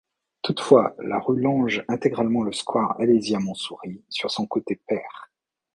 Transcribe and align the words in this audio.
Toutefois, 0.41 0.95
la 0.97 1.19
rue 1.19 1.39
longe 1.39 1.83
intégralement 1.87 2.41
le 2.41 2.51
square 2.51 2.99
Alésia-Montsouris 2.99 4.01
sur 4.09 4.31
son 4.31 4.47
côté 4.47 4.81
pair. 4.87 5.31